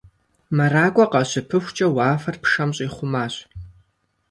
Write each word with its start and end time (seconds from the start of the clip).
МэракӀуэ 0.55 1.05
къащыпыхукӀэ, 1.11 1.87
уафэр 1.95 2.35
пшэм 2.43 2.69
щӀихъумащ. 2.75 3.33